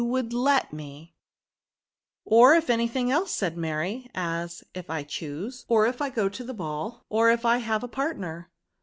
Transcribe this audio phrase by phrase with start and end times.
[0.01, 1.13] •> dance, ^ 2 3"
[2.25, 6.27] Or if any thing else," said Mary; "as,' K I choose, or if I go
[6.27, 8.49] to the ball, or if I have a partner.'